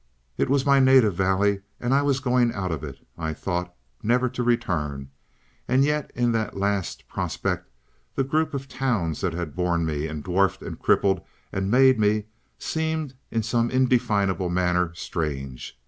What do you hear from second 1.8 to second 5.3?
I was going out of it, I thought never to return,